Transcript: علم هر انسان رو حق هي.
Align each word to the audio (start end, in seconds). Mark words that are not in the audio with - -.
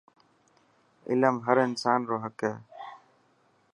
علم 1.09 1.35
هر 1.45 1.57
انسان 1.67 1.99
رو 2.09 2.15
حق 2.23 2.39
هي. 2.47 2.53